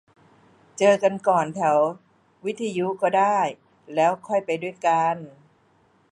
[0.77, 1.77] เจอกันก่อนแถว
[2.45, 3.37] วิทยุก็ได้
[3.95, 5.15] แล้วค่อยไปด้วยกัน